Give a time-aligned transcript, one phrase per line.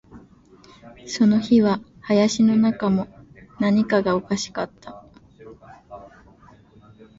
[1.05, 3.07] その日は林の中も、
[3.59, 5.05] 何かがおかしかった